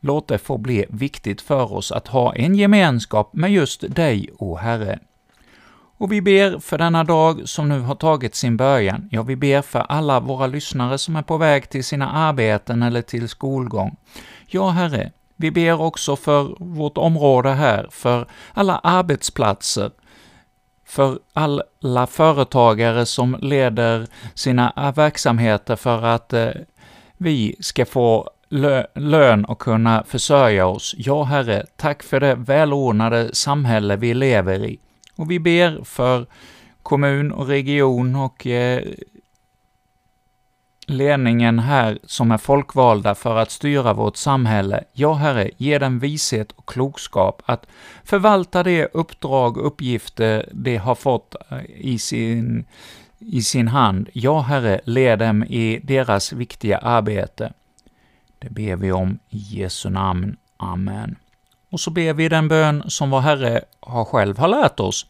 Låt 0.00 0.28
det 0.28 0.38
få 0.38 0.58
bli 0.58 0.84
viktigt 0.88 1.40
för 1.40 1.72
oss 1.72 1.92
att 1.92 2.08
ha 2.08 2.34
en 2.34 2.54
gemenskap 2.54 3.30
med 3.32 3.52
just 3.52 3.94
dig, 3.94 4.30
o 4.38 4.56
Herre. 4.56 4.98
Och 5.98 6.12
vi 6.12 6.20
ber 6.20 6.58
för 6.58 6.78
denna 6.78 7.04
dag 7.04 7.48
som 7.48 7.68
nu 7.68 7.80
har 7.80 7.94
tagit 7.94 8.34
sin 8.34 8.56
början. 8.56 9.08
Ja, 9.10 9.22
vi 9.22 9.36
ber 9.36 9.62
för 9.62 9.78
alla 9.78 10.20
våra 10.20 10.46
lyssnare 10.46 10.98
som 10.98 11.16
är 11.16 11.22
på 11.22 11.36
väg 11.36 11.70
till 11.70 11.84
sina 11.84 12.10
arbeten 12.10 12.82
eller 12.82 13.02
till 13.02 13.28
skolgång. 13.28 13.96
Ja, 14.46 14.68
Herre, 14.68 15.12
vi 15.36 15.50
ber 15.50 15.80
också 15.80 16.16
för 16.16 16.56
vårt 16.58 16.98
område 16.98 17.50
här, 17.50 17.88
för 17.90 18.26
alla 18.54 18.78
arbetsplatser, 18.78 19.90
för 20.84 21.18
alla 21.32 22.06
företagare 22.06 23.06
som 23.06 23.36
leder 23.40 24.06
sina 24.34 24.92
verksamheter 24.96 25.76
för 25.76 26.02
att 26.02 26.32
eh, 26.32 26.50
vi 27.16 27.56
ska 27.60 27.86
få 27.86 28.30
lö 28.48 28.86
lön 28.94 29.44
och 29.44 29.58
kunna 29.58 30.04
försörja 30.04 30.66
oss. 30.66 30.94
Ja, 30.98 31.24
Herre, 31.24 31.66
tack 31.76 32.02
för 32.02 32.20
det 32.20 32.34
välordnade 32.34 33.34
samhälle 33.34 33.96
vi 33.96 34.14
lever 34.14 34.64
i. 34.64 34.78
Och 35.16 35.30
vi 35.30 35.38
ber 35.38 35.84
för 35.84 36.26
kommun 36.82 37.32
och 37.32 37.46
region 37.46 38.16
och 38.16 38.46
eh, 38.46 38.82
ledningen 40.86 41.58
här 41.58 41.98
som 42.04 42.30
är 42.30 42.38
folkvalda 42.38 43.14
för 43.14 43.36
att 43.36 43.50
styra 43.50 43.92
vårt 43.92 44.16
samhälle. 44.16 44.84
Ja, 44.92 45.14
Herre, 45.14 45.50
ge 45.56 45.78
dem 45.78 45.98
vishet 45.98 46.52
och 46.52 46.68
klokskap 46.68 47.42
att 47.46 47.66
förvalta 48.04 48.62
det 48.62 48.88
uppdrag 48.94 49.58
och 49.58 49.66
uppgifter 49.66 50.48
de 50.52 50.76
har 50.76 50.94
fått 50.94 51.34
eh, 51.50 51.58
i 51.76 51.98
sin, 51.98 52.64
i 53.18 53.42
sin 53.42 53.68
hand. 53.68 54.08
Ja, 54.12 54.40
Herre, 54.40 54.80
led 54.84 55.18
dem 55.18 55.44
i 55.44 55.80
deras 55.82 56.32
viktiga 56.32 56.78
arbete. 56.78 57.52
Det 58.38 58.50
ber 58.50 58.76
vi 58.76 58.92
om 58.92 59.18
i 59.28 59.38
Jesu 59.38 59.90
namn. 59.90 60.36
Amen. 60.56 61.16
Och 61.70 61.80
så 61.80 61.90
ber 61.90 62.12
vi 62.12 62.28
den 62.28 62.48
bön 62.48 62.82
som 62.86 63.10
vår 63.10 63.20
Herre 63.20 63.64
har 63.80 64.04
själv 64.04 64.38
har 64.38 64.48
lärt 64.48 64.80
oss. 64.80 65.06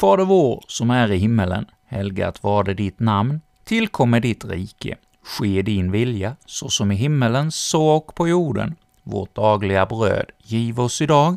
Fader 0.00 0.24
vår 0.24 0.64
som 0.68 0.90
är 0.90 1.12
i 1.12 1.16
himmelen. 1.16 1.66
Helgat 1.86 2.42
varde 2.42 2.74
ditt 2.74 3.00
namn. 3.00 3.40
Tillkommer 3.64 4.20
ditt 4.20 4.44
rike. 4.44 4.96
Ske 5.24 5.62
din 5.62 5.92
vilja, 5.92 6.36
så 6.46 6.68
som 6.68 6.92
i 6.92 6.94
himmelen, 6.94 7.52
så 7.52 7.86
och 7.86 8.14
på 8.14 8.28
jorden. 8.28 8.74
Vårt 9.02 9.34
dagliga 9.34 9.86
bröd 9.86 10.30
giv 10.42 10.80
oss 10.80 11.00
idag, 11.00 11.36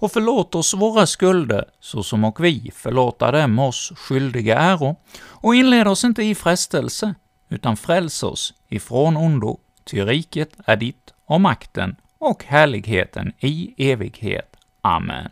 och 0.00 0.12
förlåt 0.12 0.54
oss 0.54 0.74
våra 0.74 1.06
skulder, 1.06 1.64
så 1.80 2.02
som 2.02 2.24
och 2.24 2.44
vi 2.44 2.70
förlåta 2.74 3.30
dem 3.30 3.58
oss 3.58 3.92
skyldiga 3.96 4.58
äro, 4.58 4.96
och 5.20 5.54
inled 5.54 5.88
oss 5.88 6.04
inte 6.04 6.22
i 6.22 6.34
frestelse, 6.34 7.14
utan 7.48 7.76
fräls 7.76 8.22
oss 8.22 8.54
ifrån 8.68 9.16
ondo, 9.16 9.58
ty 9.84 10.04
riket 10.04 10.50
är 10.64 10.76
ditt 10.76 11.14
och 11.24 11.40
makten 11.40 11.96
och 12.18 12.44
härligheten 12.44 13.32
i 13.38 13.74
evighet. 13.92 14.56
Amen. 14.80 15.28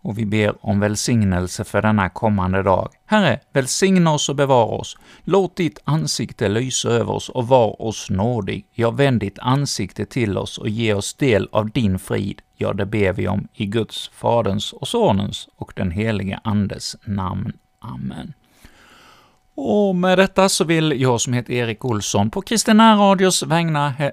Och 0.00 0.18
vi 0.18 0.26
ber 0.26 0.66
om 0.66 0.80
välsignelse 0.80 1.64
för 1.64 1.82
denna 1.82 2.08
kommande 2.08 2.62
dag. 2.62 2.88
Herre, 3.06 3.40
välsigna 3.52 4.12
oss 4.12 4.28
och 4.28 4.36
bevara 4.36 4.66
oss. 4.66 4.96
Låt 5.24 5.56
ditt 5.56 5.78
ansikte 5.84 6.48
lysa 6.48 6.88
över 6.88 7.12
oss 7.12 7.28
och 7.28 7.48
var 7.48 7.82
oss 7.82 8.10
nådig. 8.10 8.66
Ja, 8.72 8.90
vänd 8.90 9.20
ditt 9.20 9.38
ansikte 9.38 10.06
till 10.06 10.38
oss 10.38 10.58
och 10.58 10.68
ge 10.68 10.94
oss 10.94 11.14
del 11.14 11.48
av 11.52 11.70
din 11.70 11.98
frid. 11.98 12.42
Ja, 12.56 12.72
det 12.72 12.86
ber 12.86 13.12
vi 13.12 13.28
om 13.28 13.48
i 13.54 13.66
Guds, 13.66 14.08
Faderns 14.08 14.72
och 14.72 14.88
Sonens 14.88 15.48
och 15.56 15.72
den 15.76 15.90
helige 15.90 16.40
Andes 16.44 16.96
namn. 17.04 17.52
Amen. 17.78 18.32
Och 19.58 19.96
med 19.96 20.18
detta 20.18 20.48
så 20.48 20.64
vill 20.64 21.00
jag 21.00 21.20
som 21.20 21.32
heter 21.32 21.52
Erik 21.52 21.84
Olsson 21.84 22.30
på 22.30 22.42
Kristina 22.42 22.96
Radios 22.96 23.42
vägnar 23.42 24.12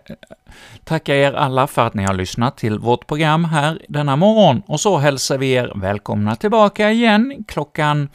tacka 0.83 1.15
er 1.15 1.33
alla 1.33 1.67
för 1.67 1.87
att 1.87 1.93
ni 1.93 2.03
har 2.03 2.13
lyssnat 2.13 2.57
till 2.57 2.79
vårt 2.79 3.07
program 3.07 3.45
här 3.45 3.81
denna 3.89 4.15
morgon, 4.15 4.61
och 4.65 4.79
så 4.79 4.97
hälsar 4.97 5.37
vi 5.37 5.51
er 5.51 5.71
välkomna 5.75 6.35
tillbaka 6.35 6.91
igen 6.91 7.43
klockan 7.47 8.09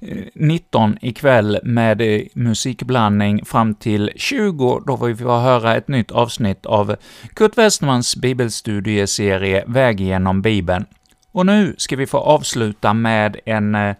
eh, 0.00 0.16
19 0.34 0.98
ikväll 1.00 1.58
med 1.62 2.00
eh, 2.00 2.22
musikblandning 2.34 3.44
fram 3.44 3.74
till 3.74 4.10
20, 4.16 4.82
då 4.86 4.96
vi 4.96 5.16
får 5.16 5.38
höra 5.38 5.76
ett 5.76 5.88
nytt 5.88 6.10
avsnitt 6.10 6.66
av 6.66 6.96
Kurt 7.34 7.58
Westmans 7.58 8.16
bibelstudieserie 8.16 9.64
Väg 9.66 10.00
genom 10.00 10.42
Bibeln. 10.42 10.84
Och 11.32 11.46
nu 11.46 11.74
ska 11.78 11.96
vi 11.96 12.06
få 12.06 12.18
avsluta 12.18 12.94
med 12.94 13.36
en 13.44 13.74
eh, 13.74 13.94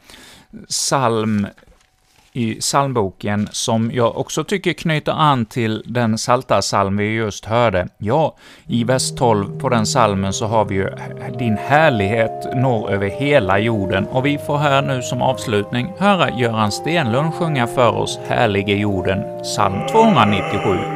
psalm 0.68 1.46
i 2.36 2.54
psalmboken 2.60 3.48
som 3.52 3.90
jag 3.94 4.18
också 4.18 4.44
tycker 4.44 4.72
knyter 4.72 5.12
an 5.12 5.46
till 5.46 5.82
den 5.86 6.16
psaltarpsalm 6.16 6.96
vi 6.96 7.14
just 7.14 7.44
hörde. 7.44 7.88
Ja, 7.98 8.36
i 8.66 8.84
vers 8.84 9.14
12 9.14 9.60
på 9.60 9.68
den 9.68 9.84
psalmen 9.84 10.32
så 10.32 10.46
har 10.46 10.64
vi 10.64 10.74
ju 10.74 10.88
”Din 11.38 11.56
härlighet 11.56 12.48
når 12.54 12.90
över 12.90 13.08
hela 13.08 13.58
jorden” 13.58 14.06
och 14.06 14.26
vi 14.26 14.38
får 14.38 14.58
här 14.58 14.82
nu 14.82 15.02
som 15.02 15.22
avslutning 15.22 15.92
höra 15.98 16.30
Göran 16.30 16.72
Stenlund 16.72 17.34
sjunga 17.34 17.66
för 17.66 17.96
oss 17.96 18.18
”Härlige 18.28 18.74
jorden” 18.74 19.42
psalm 19.42 19.86
297. 19.92 20.95